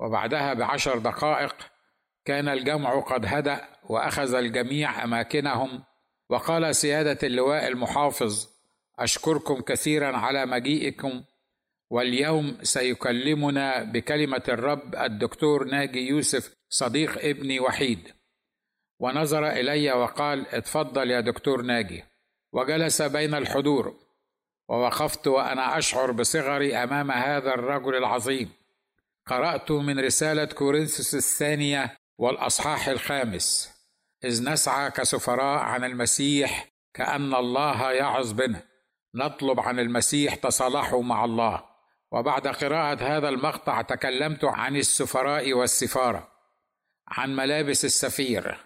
وبعدها 0.00 0.54
بعشر 0.54 0.98
دقائق 0.98 1.56
كان 2.24 2.48
الجمع 2.48 3.00
قد 3.00 3.26
هدأ 3.26 3.68
وأخذ 3.88 4.34
الجميع 4.34 5.04
أماكنهم. 5.04 5.84
وقال 6.30 6.76
سيادة 6.76 7.18
اللواء 7.22 7.68
المحافظ 7.68 8.48
أشكركم 8.98 9.60
كثيرا 9.60 10.16
على 10.16 10.46
مجيئكم 10.46 11.24
واليوم 11.90 12.58
سيكلمنا 12.62 13.82
بكلمة 13.82 14.42
الرب 14.48 14.94
الدكتور 14.94 15.64
ناجي 15.64 16.08
يوسف 16.08 16.56
صديق 16.68 17.24
ابني 17.24 17.60
وحيد. 17.60 18.12
ونظر 19.00 19.48
إلي 19.48 19.92
وقال 19.92 20.46
اتفضل 20.48 21.10
يا 21.10 21.20
دكتور 21.20 21.62
ناجي. 21.62 22.04
وجلس 22.52 23.02
بين 23.02 23.34
الحضور 23.34 23.94
ووقفت 24.68 25.26
وأنا 25.26 25.78
أشعر 25.78 26.12
بصغري 26.12 26.76
أمام 26.76 27.10
هذا 27.10 27.54
الرجل 27.54 27.94
العظيم. 27.94 28.61
قرأت 29.26 29.70
من 29.70 30.00
رسالة 30.00 30.44
كورنثوس 30.44 31.14
الثانية 31.14 31.96
والأصحاح 32.18 32.88
الخامس. 32.88 33.70
إذ 34.24 34.44
نسعى 34.44 34.90
كسفراء 34.90 35.58
عن 35.58 35.84
المسيح 35.84 36.68
كأن 36.94 37.34
الله 37.34 37.92
يعظ 37.92 38.32
بنا. 38.32 38.62
نطلب 39.14 39.60
عن 39.60 39.78
المسيح 39.78 40.34
تصالحوا 40.34 41.02
مع 41.02 41.24
الله. 41.24 41.64
وبعد 42.12 42.48
قراءة 42.48 43.16
هذا 43.16 43.28
المقطع 43.28 43.82
تكلمت 43.82 44.44
عن 44.44 44.76
السفراء 44.76 45.52
والسفارة. 45.52 46.32
عن 47.08 47.36
ملابس 47.36 47.84
السفير 47.84 48.56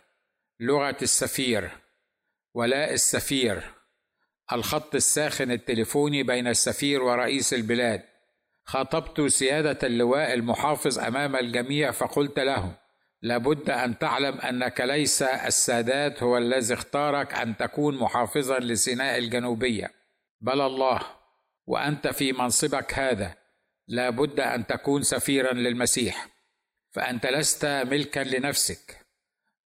لغة 0.60 0.96
السفير 1.02 1.70
ولاء 2.54 2.92
السفير 2.92 3.75
الخط 4.52 4.94
الساخن 4.94 5.50
التليفوني 5.50 6.22
بين 6.22 6.46
السفير 6.46 7.02
ورئيس 7.02 7.54
البلاد. 7.54 8.15
خاطبت 8.66 9.20
سيادة 9.20 9.78
اللواء 9.82 10.35
المحافظ 10.35 10.99
أمام 10.99 11.37
الجميع 11.37 11.90
فقلت 11.90 12.38
له 12.38 12.78
لابد 13.23 13.70
أن 13.70 13.99
تعلم 13.99 14.38
أنك 14.38 14.80
ليس 14.80 15.23
السادات 15.23 16.23
هو 16.23 16.38
الذي 16.38 16.75
اختارك 16.75 17.35
أن 17.35 17.56
تكون 17.56 17.99
محافظا 17.99 18.58
لسيناء 18.58 19.18
الجنوبية. 19.18 19.90
بل 20.40 20.61
الله 20.61 21.00
وأنت 21.66 22.08
في 22.08 22.32
منصبك 22.32 22.94
هذا. 22.94 23.35
لابد 23.88 24.40
أن 24.40 24.66
تكون 24.66 25.02
سفيرا 25.02 25.52
للمسيح. 25.52 26.26
فأنت 26.90 27.26
لست 27.26 27.64
ملكا 27.66 28.20
لنفسك. 28.20 29.06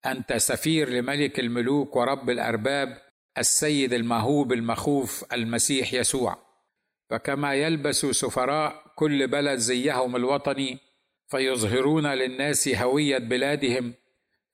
أنت 0.07 0.33
سفير 0.33 0.89
لملك 0.89 1.41
الملوك 1.41 1.97
ورب 1.97 2.31
الأرباب 2.31 2.99
السيد 3.39 3.93
المهوب 3.93 4.53
المخوف 4.53 5.25
المسيح 5.33 5.95
يسوع. 5.95 6.50
فكما 7.11 7.55
يلبس 7.55 8.07
سفراء 8.07 8.83
كل 8.97 9.29
بلد 9.29 9.59
زيهم 9.59 10.17
الوطني 10.17 10.79
فيظهرون 11.29 12.07
للناس 12.07 12.69
هوية 12.69 13.19
بلادهم 13.19 13.95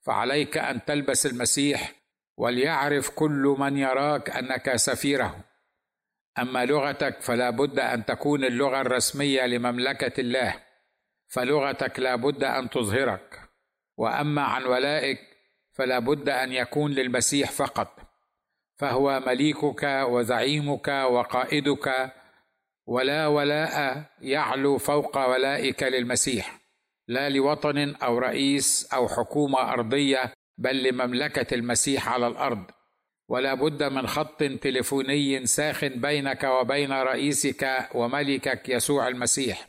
فعليك 0.01 0.57
أن 0.57 0.85
تلبس 0.85 1.25
المسيح 1.25 1.93
وليعرف 2.37 3.09
كل 3.09 3.55
من 3.59 3.77
يراك 3.77 4.29
أنك 4.29 4.75
سفيره. 4.75 5.43
أما 6.39 6.65
لغتك 6.65 7.21
فلا 7.21 7.49
بد 7.49 7.79
أن 7.79 8.05
تكون 8.05 8.43
اللغة 8.43 8.81
الرسمية 8.81 9.45
لمملكة 9.45 10.21
الله 10.21 10.55
فلغتك 11.27 11.99
لا 11.99 12.15
بد 12.15 12.43
أن 12.43 12.69
تظهرك. 12.69 13.39
وأما 13.97 14.41
عن 14.41 14.63
ولائك 14.63 15.19
فلا 15.73 15.99
بد 15.99 16.29
أن 16.29 16.51
يكون 16.51 16.91
للمسيح 16.91 17.51
فقط 17.51 17.99
فهو 18.75 19.19
مليكك 19.27 19.83
وزعيمك 19.83 20.87
وقائدك 20.87 22.13
ولا 22.87 23.27
ولاء 23.27 24.03
يعلو 24.21 24.77
فوق 24.77 25.17
ولائك 25.17 25.83
للمسيح 25.83 26.59
لا 27.07 27.29
لوطن 27.29 27.95
أو 27.95 28.17
رئيس 28.17 28.93
أو 28.93 29.07
حكومة 29.07 29.73
أرضية 29.73 30.33
بل 30.57 30.83
لمملكة 30.83 31.55
المسيح 31.55 32.09
على 32.09 32.27
الأرض. 32.27 32.63
ولا 33.29 33.53
بد 33.53 33.83
من 33.83 34.07
خط 34.07 34.43
تليفوني 34.43 35.45
ساخن 35.45 35.89
بينك 35.89 36.43
وبين 36.43 36.91
رئيسك 36.91 37.89
وملكك 37.95 38.69
يسوع 38.69 39.07
المسيح. 39.07 39.67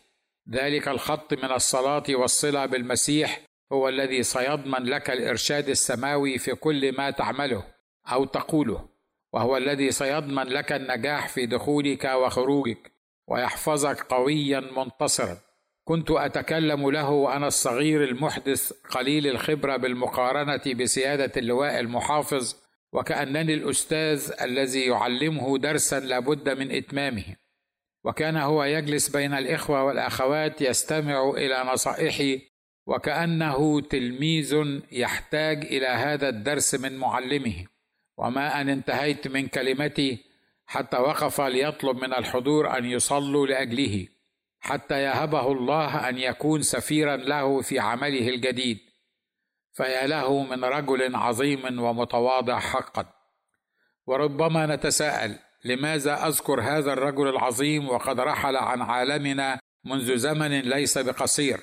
ذلك 0.50 0.88
الخط 0.88 1.34
من 1.34 1.52
الصلاة 1.52 2.02
والصلة 2.08 2.66
بالمسيح 2.66 3.40
هو 3.72 3.88
الذي 3.88 4.22
سيضمن 4.22 4.84
لك 4.84 5.10
الإرشاد 5.10 5.68
السماوي 5.68 6.38
في 6.38 6.54
كل 6.54 6.96
ما 6.96 7.10
تعمله 7.10 7.64
أو 8.12 8.24
تقوله 8.24 8.88
وهو 9.32 9.56
الذي 9.56 9.90
سيضمن 9.90 10.44
لك 10.44 10.72
النجاح 10.72 11.28
في 11.28 11.46
دخولك 11.46 12.04
وخروجك. 12.04 12.97
ويحفظك 13.28 14.02
قويا 14.02 14.60
منتصرا. 14.60 15.38
كنت 15.84 16.10
أتكلم 16.10 16.90
له 16.90 17.10
وأنا 17.10 17.46
الصغير 17.46 18.04
المحدث 18.04 18.72
قليل 18.72 19.26
الخبرة 19.26 19.76
بالمقارنة 19.76 20.74
بسيادة 20.74 21.32
اللواء 21.36 21.80
المحافظ 21.80 22.54
وكأنني 22.92 23.54
الأستاذ 23.54 24.32
الذي 24.40 24.80
يعلمه 24.86 25.58
درسا 25.58 26.00
لابد 26.00 26.48
من 26.48 26.70
إتمامه. 26.72 27.24
وكان 28.04 28.36
هو 28.36 28.64
يجلس 28.64 29.08
بين 29.08 29.34
الإخوة 29.34 29.84
والأخوات 29.84 30.62
يستمع 30.62 31.30
إلى 31.30 31.64
نصائحي 31.72 32.42
وكأنه 32.86 33.80
تلميذ 33.80 34.80
يحتاج 34.92 35.64
إلى 35.64 35.86
هذا 35.86 36.28
الدرس 36.28 36.74
من 36.74 36.96
معلمه. 36.96 37.66
وما 38.18 38.60
أن 38.60 38.68
انتهيت 38.68 39.28
من 39.28 39.46
كلمتي 39.46 40.27
حتى 40.68 40.96
وقف 40.96 41.40
ليطلب 41.40 41.96
من 41.96 42.14
الحضور 42.14 42.78
أن 42.78 42.84
يصلوا 42.84 43.46
لأجله 43.46 44.08
حتى 44.60 45.02
يهبه 45.02 45.52
الله 45.52 46.08
أن 46.08 46.18
يكون 46.18 46.62
سفيرا 46.62 47.16
له 47.16 47.60
في 47.60 47.78
عمله 47.78 48.28
الجديد. 48.28 48.78
فيا 49.72 50.06
له 50.06 50.42
من 50.42 50.64
رجل 50.64 51.16
عظيم 51.16 51.80
ومتواضع 51.80 52.58
حقا. 52.58 53.06
وربما 54.06 54.66
نتساءل 54.66 55.38
لماذا 55.64 56.26
أذكر 56.26 56.60
هذا 56.60 56.92
الرجل 56.92 57.28
العظيم 57.28 57.88
وقد 57.88 58.20
رحل 58.20 58.56
عن 58.56 58.82
عالمنا 58.82 59.58
منذ 59.84 60.16
زمن 60.16 60.60
ليس 60.60 60.98
بقصير؟ 60.98 61.60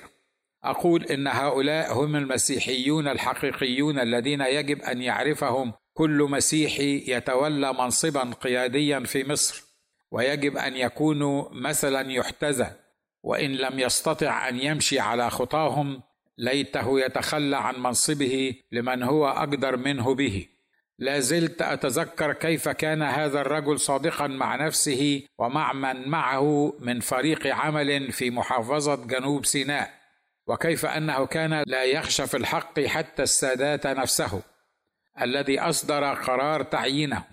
أقول 0.64 1.04
إن 1.04 1.26
هؤلاء 1.26 1.92
هم 1.92 2.16
المسيحيون 2.16 3.08
الحقيقيون 3.08 3.98
الذين 3.98 4.40
يجب 4.40 4.82
أن 4.82 5.02
يعرفهم 5.02 5.72
كل 5.96 6.26
مسيحي 6.30 7.04
يتولى 7.06 7.72
منصبا 7.72 8.30
قياديا 8.40 9.00
في 9.00 9.28
مصر 9.28 9.64
ويجب 10.10 10.56
أن 10.56 10.76
يكونوا 10.76 11.48
مثلا 11.52 12.12
يحتذى 12.12 12.70
وإن 13.22 13.52
لم 13.52 13.78
يستطع 13.78 14.48
أن 14.48 14.60
يمشي 14.60 15.00
على 15.00 15.30
خطاهم 15.30 16.02
ليته 16.38 17.00
يتخلى 17.00 17.56
عن 17.56 17.82
منصبه 17.82 18.54
لمن 18.72 19.02
هو 19.02 19.28
أقدر 19.28 19.76
منه 19.76 20.14
به. 20.14 20.46
لا 20.98 21.20
زلت 21.20 21.62
أتذكر 21.62 22.32
كيف 22.32 22.68
كان 22.68 23.02
هذا 23.02 23.40
الرجل 23.40 23.80
صادقا 23.80 24.26
مع 24.26 24.66
نفسه 24.66 25.22
ومع 25.38 25.72
من 25.72 26.08
معه 26.08 26.72
من 26.78 27.00
فريق 27.00 27.46
عمل 27.46 28.12
في 28.12 28.30
محافظة 28.30 28.94
جنوب 28.94 29.46
سيناء 29.46 29.90
وكيف 30.46 30.86
أنه 30.86 31.26
كان 31.26 31.62
لا 31.66 31.84
يخشى 31.84 32.26
في 32.26 32.36
الحق 32.36 32.80
حتى 32.80 33.22
السادات 33.22 33.86
نفسه. 33.86 34.42
الذي 35.20 35.60
أصدر 35.60 36.14
قرار 36.14 36.62
تعيينه. 36.62 37.24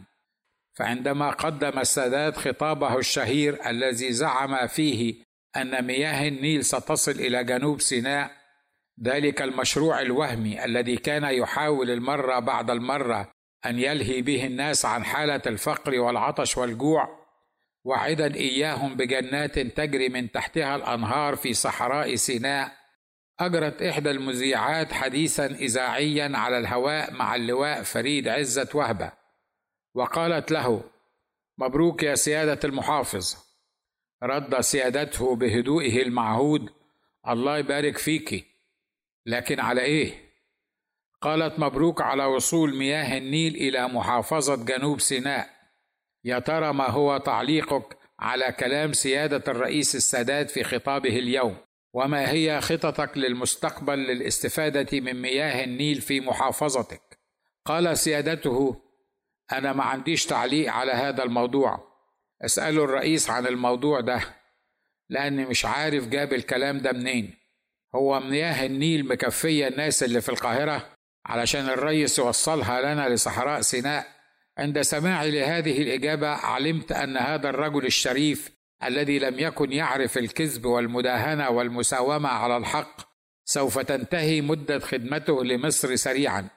فعندما 0.74 1.30
قدم 1.30 1.80
السادات 1.80 2.38
خطابه 2.38 2.98
الشهير 2.98 3.70
الذي 3.70 4.13
زعم 4.13 4.68
فيه 4.68 5.16
أن 5.58 5.86
مياه 5.86 6.28
النيل 6.28 6.66
ستصل 6.66 7.12
إلى 7.12 7.44
جنوب 7.44 7.82
سيناء 7.82 8.32
ذلك 9.04 9.42
المشروع 9.42 10.02
الوهمي 10.02 10.66
الذي 10.66 10.98
كان 10.98 11.24
يحاول 11.24 11.90
المرة 11.90 12.40
بعد 12.40 12.70
المرة 12.70 13.32
أن 13.66 13.80
يلهي 13.80 14.22
به 14.22 14.46
الناس 14.46 14.86
عن 14.86 15.06
حالة 15.06 15.42
الفقر 15.48 16.00
والعطش 16.00 16.58
والجوع 16.58 17.24
وعدا 17.86 18.36
إياهم 18.36 18.96
بجنات 18.96 19.60
تجري 19.60 20.10
من 20.10 20.32
تحتها 20.32 20.75
الأنهار 20.75 21.36
في 21.36 21.54
صحراء 21.54 22.16
سيناء. 22.16 22.83
أجرت 23.40 23.82
إحدى 23.82 24.12
المذيعات 24.12 24.94
حديثا 24.94 25.46
اذاعيا 25.46 26.32
على 26.38 26.58
الهواء 26.58 27.13
مع 27.13 27.36
اللواء 27.36 27.84
فريد 27.84 28.28
عزه 28.28 28.70
وهبة 28.74 29.12
وقالت 29.96 30.52
له 30.52 30.84
مبروك 31.58 32.04
يا 32.04 32.16
سيادة 32.16 32.60
المحافظ. 32.63 33.36
رد 34.24 34.62
سيادته 34.62 35.36
بهدوئه 35.36 36.02
المعهود 36.02 36.70
الله 37.28 37.58
يبارك 37.58 37.98
فيك. 37.98 38.48
لكن 39.25 39.60
على 39.60 39.82
إيه؟ 39.82 40.34
قالت 41.22 41.60
مبروك 41.60 42.02
على 42.02 42.25
وصول 42.25 42.75
مياه 42.75 43.18
النيل 43.18 43.56
إلى 43.56 43.88
محافظة 43.88 44.66
جنوب 44.66 45.00
سيناء. 45.00 45.50
يا 46.24 46.40
ترى 46.40 46.74
ما 46.74 46.90
هو 46.90 47.18
تعليقك 47.18 47.98
على 48.20 48.52
كلام 48.52 48.94
سيادة 48.94 49.44
الرئيس 49.48 49.96
السادات 49.96 50.52
في 50.52 50.63
خطابه 50.63 51.20
اليوم؟ 51.20 51.58
وما 51.94 52.32
هي 52.32 52.62
خططك 52.62 53.18
للمستقبل 53.18 54.00
للاستفادة 54.00 55.00
من 55.00 55.22
مياه 55.22 55.64
النيل 55.64 56.02
في 56.02 56.20
محافظتك؟ 56.20 57.20
قال 57.66 57.98
سيادته 57.98 58.82
أنا 59.52 59.74
ما 59.74 59.84
عنديش 59.84 60.26
تعليق 60.26 60.72
على 60.74 60.92
هذا 60.92 61.24
الموضوع. 61.24 61.94
اساله 62.46 62.84
الرئيس 62.84 63.30
عن 63.30 63.48
الموضوع 63.48 64.00
ده 64.00 64.22
لأني 65.10 65.46
مش 65.46 65.66
عارف 65.66 66.08
جاب 66.08 66.34
الكلام 66.34 66.78
ده 66.78 66.92
منين. 66.92 67.34
هو 67.96 68.20
مياه 68.20 68.66
النيل 68.66 69.08
مكفية 69.08 69.68
الناس 69.68 70.04
اللي 70.04 70.22
في 70.22 70.30
القاهرة؟ 70.30 70.90
علشان 71.26 71.70
الرئيس 71.70 72.20
يوصلها 72.20 72.82
لنا 72.82 73.10
لصحراء 73.10 73.62
سيناء. 73.62 74.08
عند 74.58 74.82
سماعي 74.82 75.32
لهذه 75.32 75.82
الإجابة 75.82 76.28
علمت 76.28 76.92
أن 76.92 77.18
هذا 77.18 77.50
الرجل 77.50 77.86
الشريف 77.86 78.52
الذي 78.88 79.20
لم 79.20 79.40
يكن 79.40 79.72
يعرف 79.72 80.18
الكذب 80.18 80.66
والمداهنة 80.66 81.50
والمساومة 81.50 82.30
على 82.30 82.58
الحق 82.58 83.13
سوف 83.46 83.80
تنتهي 83.80 84.42
مدة 84.42 84.80
خدمته 84.80 85.44
لمصر 85.44 85.96
سريعا. 85.96 86.50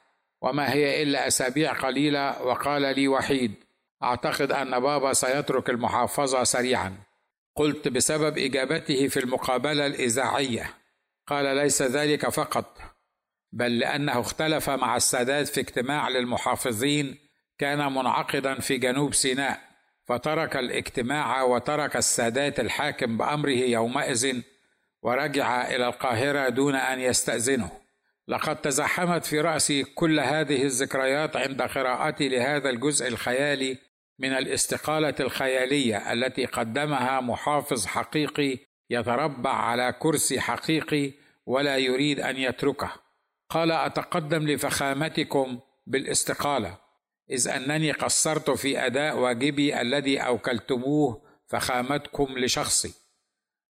وما 0.43 0.73
هي 0.73 1.03
إلا 1.03 1.27
أسابيع 1.27 1.73
قليلة 1.73 2.43
وقال 2.43 2.83
لي 2.83 3.09
وحيد 3.09 3.55
أعتقد 4.03 4.53
أن 4.53 4.81
بابا 4.81 5.13
سيترك 5.13 5.71
المحافظة 5.71 6.45
سريعا. 6.45 6.97
قلت 7.57 7.89
بسبب 7.89 8.39
إجابته 8.39 9.09
في 9.09 9.21
المقابلة 9.21 9.87
الإذاعية. 9.87 10.71
قال 11.27 11.57
ليس 11.57 11.83
ذلك 11.83 12.29
فقط 12.29 12.79
بل 13.53 13.79
لأنه 13.79 14.21
اختلف 14.21 14.71
مع 14.71 14.97
السادات 14.97 15.49
في 15.49 15.61
اجتماع 15.61 16.09
للمحافظين 16.09 17.19
كان 17.59 17.93
منعقدا 17.93 18.61
في 18.61 18.77
جنوب 18.77 19.15
سيناء. 19.15 19.66
فترك 20.07 20.57
الاجتماع 20.57 21.43
وترك 21.43 21.97
السادات 21.97 22.61
الحاكم 22.61 23.17
بأمره 23.17 23.51
يومئذ 23.51 24.41
ورجع 25.03 25.69
إلى 25.69 25.87
القاهرة 25.87 26.49
دون 26.49 26.75
أن 26.75 27.01
يستأذنه. 27.01 27.71
لقد 28.29 28.57
تزحمت 28.57 29.25
في 29.25 29.41
رأسي 29.41 29.85
كل 29.85 30.21
هذه 30.21 30.63
الذكريات 30.63 31.37
عند 31.37 31.63
قراءتي 31.63 32.29
لهذا 32.29 32.71
الجزء 32.71 33.09
الخيالي 33.09 33.79
من 34.19 34.33
الاستقالة 34.33 35.15
الخيالية 35.21 36.13
التي 36.13 36.45
قدمها 36.47 37.21
محافظ 37.21 37.87
حقيقي 37.87 38.59
يتربع 38.91 39.53
على 39.53 39.95
كرسي 39.99 40.41
حقيقي 40.41 41.13
ولا 41.47 41.77
يريد 41.77 42.21
أن 42.21 42.37
يتركه. 42.37 42.93
قال 43.51 43.73
أتقدم 43.73 44.49
لفخامتكم 44.49 45.61
بالاستقالة. 45.87 46.86
إذ 47.31 47.49
أنني 47.49 47.93
قصرت 47.93 48.51
في 48.51 48.87
أداء 48.87 49.19
واجبي 49.19 49.81
الذي 49.81 50.19
أوكلتموه 50.19 51.23
فخامتكم 51.47 52.39
لشخصي. 52.39 52.95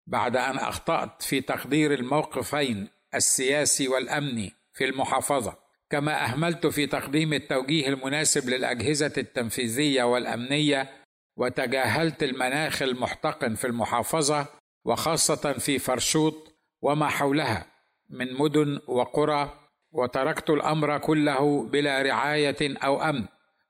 بعد 0.08 0.38
أن 0.38 0.58
أخطأت 0.58 1.22
في 1.24 1.41
تقدير 1.41 1.94
الموقفين 1.94 2.88
السياسي 3.15 3.88
والأمني 3.88 4.54
في 4.74 4.86
المحافظة 4.86 5.58
كما 5.89 6.26
أهملت 6.26 6.68
في 6.68 6.88
تقديم 6.88 7.34
التوجيه 7.34 7.88
المناسب 7.88 8.50
للأجهزة 8.50 9.13
التنفيذية 9.18 10.04
والأمنية 10.04 10.89
وتجاهلت 11.38 12.24
المناخ 12.24 12.82
المحتقن 12.82 13.56
في 13.56 13.68
المحافظة 13.68 14.48
وخاصة 14.86 15.54
في 15.54 15.80
فرشوط 15.80 16.54
وما 16.82 17.08
حولها 17.08 17.65
من 18.10 18.34
مدن 18.34 18.80
وقرى 18.88 19.60
وتركت 19.91 20.50
الأمر 20.50 20.98
كله 20.98 21.63
بلا 21.63 22.02
رعاية 22.02 22.58
أو 22.62 23.02
أمن. 23.02 23.26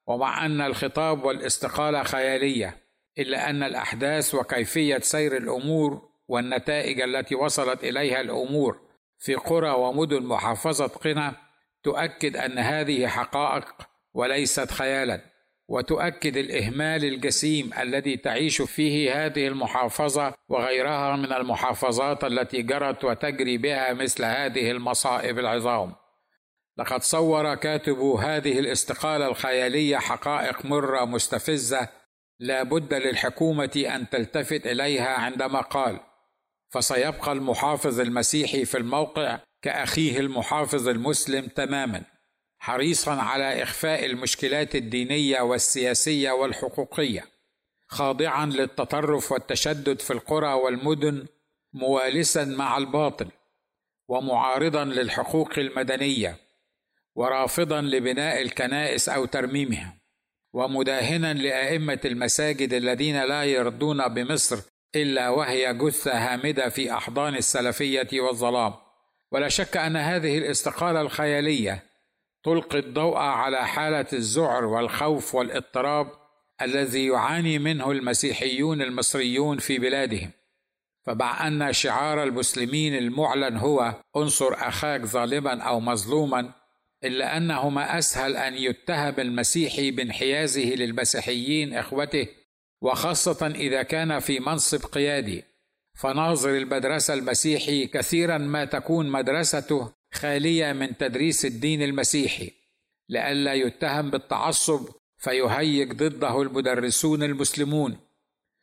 ومع 0.07 0.45
أن 0.45 0.61
الخطاب 0.61 1.23
والاستقالة 1.23 2.03
خيالية 2.03 2.77
إلا 3.19 3.49
أن 3.49 3.63
الأحداث 3.63 4.35
وكيفية 4.35 4.99
سير 4.99 5.37
الأمور 5.37 6.09
والنتائج 6.27 7.01
التي 7.01 7.35
وصلت 7.35 7.83
إليها 7.83 8.21
الأمور 8.21 8.79
في 9.17 9.35
قرى 9.35 9.69
ومدن 9.69 10.23
محافظة 10.23 10.87
قنا 10.87 11.35
تؤكد 11.83 12.37
أن 12.37 12.59
هذه 12.59 13.07
حقائق 13.07 13.65
وليست 14.13 14.71
خيالا 14.71 15.21
وتؤكد 15.67 16.37
الإهمال 16.37 17.05
الجسيم 17.05 17.73
الذي 17.79 18.17
تعيش 18.17 18.61
فيه 18.61 19.25
هذه 19.25 19.47
المحافظة 19.47 20.33
وغيرها 20.49 21.15
من 21.15 21.33
المحافظات 21.33 22.23
التي 22.23 22.61
جرت 22.61 23.03
وتجري 23.03 23.57
بها 23.57 23.93
مثل 23.93 24.25
هذه 24.25 24.71
المصائب 24.71 25.39
العظام. 25.39 25.95
لقد 26.77 27.03
صور 27.03 27.55
كاتب 27.55 27.99
هذه 27.99 28.59
الاستقالة 28.59 29.27
الخيالية 29.27 29.97
حقائق 29.97 30.65
مرة 30.65 31.05
مستفزة 31.05 31.89
لا 32.39 32.63
بد 32.63 32.93
للحكومة 32.93 33.85
أن 33.95 34.09
تلتفت 34.09 34.67
إليها 34.67 35.13
عندما 35.13 35.61
قال 35.61 35.99
فسيبقى 36.69 37.31
المحافظ 37.31 37.99
المسيحي 37.99 38.65
في 38.65 38.77
الموقع 38.77 39.39
كأخيه 39.61 40.19
المحافظ 40.19 40.87
المسلم 40.87 41.47
تماما 41.47 42.03
حريصا 42.59 43.11
على 43.21 43.63
إخفاء 43.63 44.05
المشكلات 44.05 44.75
الدينية 44.75 45.41
والسياسية 45.41 46.31
والحقوقية 46.31 47.25
خاضعا 47.87 48.45
للتطرف 48.45 49.31
والتشدد 49.31 49.99
في 49.99 50.11
القرى 50.11 50.53
والمدن 50.53 51.25
موالسا 51.73 52.45
مع 52.45 52.77
الباطل 52.77 53.27
ومعارضا 54.07 54.85
للحقوق 54.85 55.59
المدنية. 55.59 56.44
ورافضا 57.15 57.81
لبناء 57.81 58.41
الكنائس 58.41 59.09
أو 59.09 59.25
ترميمها 59.25 59.97
ومداهنا 60.53 61.33
لأئمة 61.33 61.99
المساجد 62.05 62.73
الذين 62.73 63.23
لا 63.23 63.43
يرضون 63.43 64.07
بمصر 64.07 64.57
إلا 64.95 65.29
وهي 65.29 65.73
جثة 65.73 66.11
هامدة 66.11 66.69
في 66.69 66.93
أحضان 66.93 67.35
السلفية 67.35 68.07
والظلام. 68.13 68.73
ولا 69.31 69.49
شك 69.49 69.77
أن 69.77 69.97
هذه 69.97 70.37
الاستقالة 70.37 71.01
الخيالية 71.01 71.83
تلقي 72.43 72.79
الضوء 72.79 73.17
على 73.17 73.67
حالة 73.67 74.05
الذعر 74.13 74.65
والخوف 74.65 75.35
والاضطراب 75.35 76.07
الذي 76.61 77.07
يعاني 77.07 77.59
منه 77.59 77.91
المسيحيون 77.91 78.81
المصريون 78.81 79.57
في 79.57 79.79
بلادهم. 79.79 80.31
فمع 81.05 81.47
أن 81.47 81.73
شعار 81.73 82.23
المسلمين 82.23 82.95
المعلن 82.95 83.57
هو 83.57 83.93
انصر 84.17 84.53
أخاك 84.53 85.05
ظالما 85.05 85.61
أو 85.61 85.79
مظلوما 85.79 86.64
إلا 87.03 87.37
انه 87.37 87.69
ما 87.69 87.97
أسهل 87.97 88.35
أن 88.37 88.53
يتهم 88.53 89.13
المسيحي 89.19 89.91
بانحيازه 89.91 90.61
للمسيحيين 90.65 91.73
إخوته 91.73 92.27
وخاصة 92.81 93.47
إذا 93.47 93.83
كان 93.83 94.19
في 94.19 94.39
منصب 94.39 94.85
قيادي. 94.85 95.43
فناظر 95.99 96.57
المدرسة 96.57 97.13
المسيحي 97.13 97.87
كثيرا 97.87 98.37
ما 98.37 98.65
تكون 98.65 99.09
مدرسته 99.09 99.93
خالية 100.13 100.73
من 100.73 100.97
تدريس 100.97 101.45
الدين 101.45 101.81
المسيحي 101.81 102.51
لئلا 103.09 103.53
يتهم 103.53 104.09
بالتعصب 104.09 104.87
فيهيج 105.17 105.93
ضده 105.93 106.41
المدرسون 106.41 107.23
المسلمون. 107.23 107.97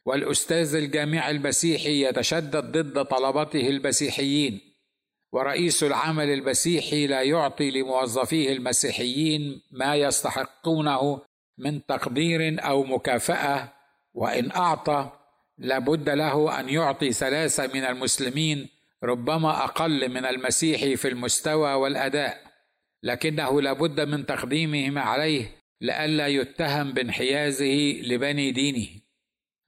والأستاذ 0.06 0.74
الجامعي 0.74 1.30
المسيحي 1.30 2.08
يتشدد 2.08 2.56
ضد 2.56 3.04
طلبته 3.04 3.68
المسيحيين. 3.68 4.71
ورئيس 5.32 5.84
العمل 5.84 6.30
المسيحي 6.30 7.06
لا 7.06 7.22
يعطي 7.22 7.70
لموظفيه 7.70 8.52
المسيحيين 8.52 9.62
ما 9.70 9.96
يستحقونه 9.96 11.20
من 11.58 11.86
تقدير 11.86 12.64
أو 12.64 12.84
مكافأة 12.84 13.72
وإن 14.14 14.50
أعطى 14.50 15.10
لابد 15.58 16.10
له 16.10 16.60
أن 16.60 16.68
يعطي 16.68 17.12
ثلاثة 17.12 17.66
من 17.66 17.84
المسلمين 17.84 18.68
ربما 19.04 19.64
أقل 19.64 20.08
من 20.08 20.24
المسيحي 20.24 20.96
في 20.96 21.08
المستوى 21.08 21.74
والأداء 21.74 22.42
لكنه 23.02 23.60
لابد 23.60 24.00
من 24.00 24.26
تقديمهم 24.26 24.98
عليه 24.98 25.56
لئلا 25.80 26.26
يتهم 26.26 26.92
بانحيازه 26.92 28.00
لبني 28.02 28.50
دينه. 28.50 28.88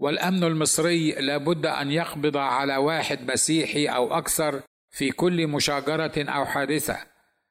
والأمن 0.00 0.44
المصري 0.44 1.10
لابد 1.10 1.66
أن 1.66 1.90
يقبض 1.90 2.36
على 2.36 2.76
واحد 2.76 3.30
مسيحي 3.30 3.86
أو 3.86 4.18
أكثر 4.18 4.62
في 4.94 5.10
كل 5.10 5.46
مشاجرة 5.46 6.12
أو 6.18 6.44
حادثة 6.44 6.98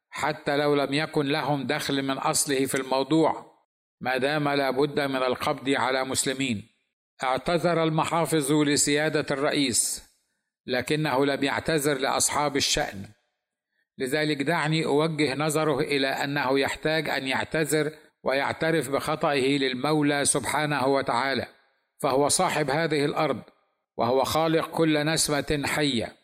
حتى 0.09 0.57
لو 0.57 0.75
لم 0.75 0.93
يكن 0.93 1.25
لهم 1.25 1.67
دخل 1.67 2.01
من 2.01 2.17
أصله 2.17 2.65
في 2.65 2.75
الموضوع 2.75 3.53
ما 4.01 4.17
دام 4.17 4.49
لابد 4.49 4.99
من 4.99 5.15
القبض 5.15 5.69
على 5.69 6.03
مسلمين. 6.03 6.69
اعتذر 7.23 7.83
المحافظ 7.83 8.51
لسيادة 8.51 9.25
الرئيس 9.31 10.03
لكنه 10.67 11.25
لم 11.25 11.43
يعتذر 11.43 11.97
لأصحاب 11.97 12.55
الشأن. 12.55 13.05
لذلك 13.97 14.41
دعني 14.41 14.85
أوجه 14.85 15.35
نظره 15.35 15.79
إلى 15.79 16.07
أنه 16.07 16.59
يحتاج 16.59 17.09
أن 17.09 17.27
يعتذر 17.27 17.91
ويعترف 18.23 18.89
بخطئه 18.89 19.57
للمولى 19.57 20.25
سبحانه 20.25 20.87
وتعالى 20.87 21.45
فهو 21.99 22.27
صاحب 22.27 22.69
هذه 22.69 23.05
الأرض 23.05 23.41
وهو 23.97 24.23
خالق 24.23 24.69
كل 24.69 25.05
نسمة 25.05 25.63
حية. 25.65 26.22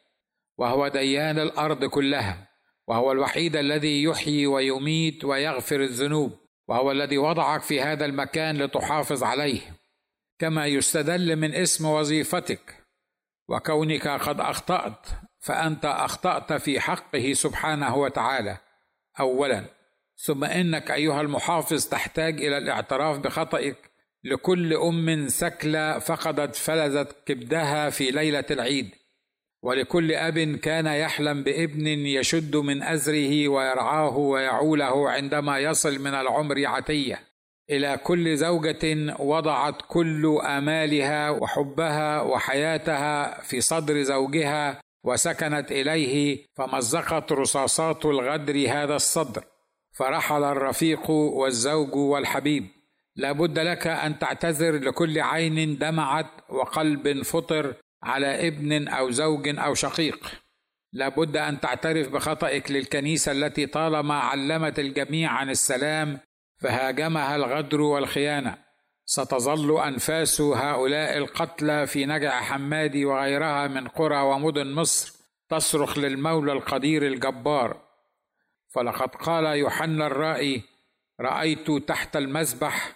وهو 0.60 0.88
ديان 0.88 1.40
الأرض 1.40 1.86
كلها 1.86 2.48
وهو 2.88 3.12
الوحيد 3.12 3.56
الذي 3.56 4.04
يحيي 4.04 4.48
ويميت 4.48 5.26
ويغفر 5.26 5.82
الذنوب 5.82 6.32
وهو 6.68 6.92
الذي 6.92 7.18
وضعك 7.18 7.62
في 7.62 7.82
هذا 7.82 8.06
المكان 8.06 8.58
لتحافظ 8.58 9.24
عليه. 9.24 9.60
كما 10.40 10.66
يستدل 10.66 11.36
من 11.36 11.56
اسم 11.56 11.86
وظيفتك 11.86 12.76
وكونك 13.48 14.08
قد 14.08 14.40
أخطأت 14.40 15.08
فأنت 15.40 15.86
أخطأت 15.86 16.54
في 16.54 16.80
حقه 16.80 17.34
سبحانه 17.34 17.96
وتعالى. 17.96 18.58
اولا 19.20 19.66
ثم 20.26 20.44
إنك 20.44 20.92
أيها 20.92 21.22
المحافظ 21.22 21.86
تحتاج 21.86 22.42
إلى 22.42 22.58
الاعتراف 22.58 23.20
بخطئك. 23.20 23.90
لكل 24.24 24.74
أم 24.74 25.28
سكلى 25.28 26.02
فقدت 26.02 26.56
فلذت 26.56 27.16
كبدها 27.26 27.90
في 27.90 28.12
ليلة 28.12 28.46
العيد. 28.52 28.96
ولكل 29.62 30.12
أب 30.12 30.40
كان 30.40 30.86
يحلم 30.86 31.44
بابن 31.44 31.88
يشد 31.88 32.56
من 32.56 32.84
أزره 32.84 33.48
ويرعاه 33.48 34.18
ويعوله 34.18 35.10
عندما 35.10 35.60
يصل 35.60 36.00
من 36.00 36.14
العمر 36.14 36.66
عتية. 36.66 37.20
إلى 37.70 37.98
كل 38.04 38.38
زوجة 38.38 39.16
وضعت 39.20 39.76
كل 39.88 40.40
أمالها 40.44 41.30
وحبها 41.30 42.22
وحياتها 42.22 43.42
في 43.42 43.62
صدر 43.62 44.02
زوجها 44.02 44.82
وسكنت 45.04 45.72
إليه 45.72 46.46
فمزقت 46.54 47.32
رصاصات 47.32 48.06
الغدر 48.06 48.70
هذا 48.70 48.96
الصدر. 48.96 49.44
فرحل 49.98 50.44
الرفيق 50.44 51.10
والزوج 51.10 51.96
والحبيب. 51.96 52.68
لا 53.16 53.32
بد 53.32 53.60
لك 53.60 53.88
أن 53.88 54.20
تعتذر 54.20 54.76
لكل 54.76 55.20
عين 55.20 55.78
دمعت 55.78 56.32
وقلب 56.50 57.22
فطر 57.22 57.74
على 58.04 58.48
ابن 58.48 58.88
أو 58.88 59.12
زوج 59.12 59.60
أو 59.60 59.74
شقيق. 59.74 60.32
لا 60.94 61.10
بد 61.10 61.38
أن 61.38 61.60
تعترف 61.60 62.10
بخطئك 62.10 62.72
للكنيسة 62.72 63.32
التي 63.32 63.66
طالما 63.66 64.20
علمت 64.20 64.80
الجميع 64.80 65.32
عن 65.32 65.50
السلام 65.50 66.20
فهاجمها 66.62 67.36
الغدر 67.36 67.82
والخيانة. 67.82 68.58
ستظل 69.06 69.82
أنفاس 69.82 70.42
هؤلاء 70.42 71.18
القتلى 71.18 71.88
في 71.88 72.06
نجع 72.06 72.42
حمادي 72.42 73.06
وغيرها 73.06 73.68
من 73.68 73.88
قرى 73.88 74.22
ومدن 74.22 74.72
مصر 74.72 75.14
تصرخ 75.50 75.98
للمولى 75.98 76.52
القدير 76.52 77.08
الجبار. 77.08 77.82
فلقد 78.76 79.10
قال 79.10 79.46
يوحنا 79.46 80.08
الرائي 80.08 80.64
رأيت 81.22 81.72
تحت 81.72 82.18
المذبح 82.18 82.96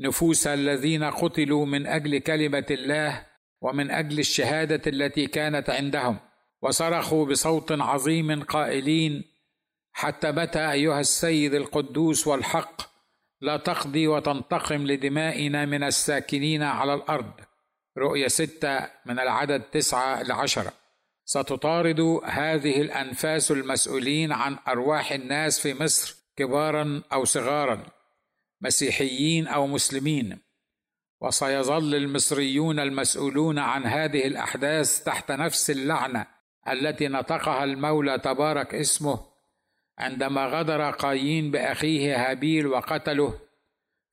نفوس 0.00 0.46
الذين 0.46 1.04
قتلوا 1.04 1.66
من 1.66 1.86
أجل 1.86 2.18
كلمة 2.18 2.66
الله 2.70 3.26
ومن 3.60 3.90
أجل 3.90 4.18
الشهادة 4.18 4.82
التي 4.86 5.26
كانت 5.26 5.70
عندهم. 5.70 6.18
وصرخوا 6.62 7.26
بصوت 7.26 7.72
عظيم 7.72 8.42
قائلين 8.42 9.24
حتى 9.92 10.32
متى 10.32 10.72
أيها 10.72 11.00
السيد 11.00 11.54
القدوس 11.54 12.26
والحق 12.26 12.82
لا 13.40 13.56
تقضي 13.56 14.06
وتنتقم 14.06 14.86
لدمائنا 14.86 15.66
من 15.66 15.82
الساكنين 15.82 16.62
على 16.62 16.94
الأرض؟ 16.94 17.30
رؤية 17.98 18.28
ستة 18.28 18.90
من 19.06 19.18
العدد 19.18 19.60
تسعة 19.60 20.22
لعشرة. 20.22 20.72
ستطارد 21.24 22.00
هذه 22.24 22.80
الأنفاس 22.80 23.50
المسؤولين 23.50 24.32
عن 24.32 24.56
أرواح 24.68 25.12
الناس 25.12 25.60
في 25.60 25.82
مصر 25.82 26.16
كبارا 26.36 27.02
أو 27.12 27.24
صغارا 27.24 27.86
مسيحيين 28.60 29.46
أو 29.46 29.66
مسلمين. 29.66 30.38
وسيظل 31.20 31.94
المصريون 31.94 32.80
المسؤولون 32.80 33.58
عن 33.58 33.84
هذه 33.84 34.26
الأحداث 34.26 35.02
تحت 35.04 35.32
نفس 35.32 35.70
اللعنة 35.70 36.26
التي 36.68 37.08
نطقها 37.08 37.64
المولى 37.64 38.18
تبارك 38.18 38.74
اسمه 38.74 39.20
عندما 39.98 40.46
غدر 40.46 40.90
قايين 40.90 41.50
بأخيه 41.50 42.30
هابيل 42.30 42.66
وقتله 42.66 43.38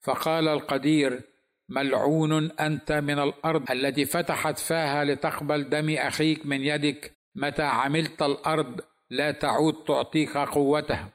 فقال 0.02 0.48
القدير 0.48 1.22
ملعون 1.70 2.52
أنت 2.52 2.91
من 2.91 3.20
الأرض 3.20 3.72
التي 3.72 4.06
فتحت 4.06 4.60
فاها 4.60 5.04
لتقبل 5.04 5.70
دم 5.70 5.89
أخيك 5.89 6.46
من 6.46 6.62
يدك. 6.62 7.12
متى 7.36 7.63
عملت 7.63 8.22
الأرض 8.22 8.82
لا 9.10 9.32
تعود 9.32 9.84
تعطيك 9.84 10.38
قوتها 10.38 11.10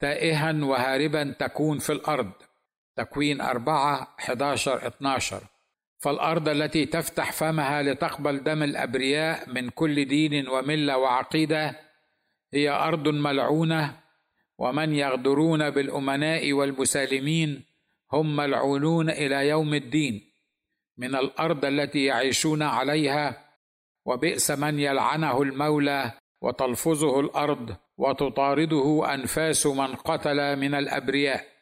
تائها 0.00 0.52
وهاربا 0.64 1.34
تكون 1.38 1.78
في 1.78 1.92
الأرض. 1.92 2.32
تكوين 2.96 3.40
أربعة 3.40 4.14
11 4.18 4.86
12 4.86 5.42
فالأرض 5.98 6.48
التي 6.48 6.86
تفتح 6.86 7.32
فمها 7.32 7.82
لتقبل 7.82 8.42
دم 8.42 8.62
الأبرياء 8.62 9.50
من 9.50 9.68
كل 9.70 10.04
دين 10.04 10.48
وملة 10.48 10.98
وعقيدة 10.98 11.80
هي 12.54 12.70
أرض 12.70 13.08
ملعونة 13.08 13.96
ومن 14.58 14.94
يغدرون 14.94 15.70
بالأمناء 15.70 16.52
والمسالمين 16.52 17.64
هم 18.12 18.36
ملعونون 18.36 19.10
إلى 19.10 19.48
يوم 19.48 19.74
الدين. 19.74 20.30
من 20.98 21.14
الأرض 21.14 21.64
التي 21.64 22.04
يعيشون 22.04 22.62
عليها 22.62 23.44
وبئس 24.04 24.50
من 24.50 24.78
يلعنه 24.80 25.42
المولى 25.42 26.12
وتلفظه 26.40 27.20
الأرض 27.20 27.76
وتطارده 27.96 29.14
أنفاس 29.14 29.66
من 29.66 29.94
قتل 29.94 30.56
من 30.56 30.74
الأبرياء. 30.74 31.53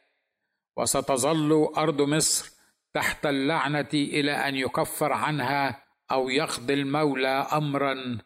وستظل 0.77 1.73
أرض 1.77 2.03
مصر 2.03 2.53
تحت 2.95 3.27
اللعنة 3.27 3.89
إلى 3.95 4.33
أن 4.33 4.57
يكفر 4.57 5.13
عنها 5.13 5.85
أو 6.11 6.29
يقضي 6.29 6.75
المولى 6.75 7.49
امرا 7.53 8.19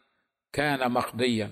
كان 0.52 0.92
مقضيا. 0.92 1.50